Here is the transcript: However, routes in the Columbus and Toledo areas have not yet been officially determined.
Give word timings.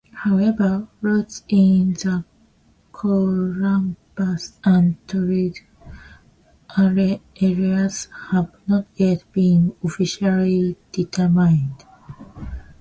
However, 0.23 0.87
routes 1.01 1.43
in 1.47 1.93
the 1.93 2.25
Columbus 2.91 4.53
and 4.63 4.97
Toledo 5.07 5.61
areas 6.75 8.07
have 8.31 8.49
not 8.67 8.87
yet 8.95 9.23
been 9.31 9.75
officially 9.83 10.75
determined. 10.91 11.85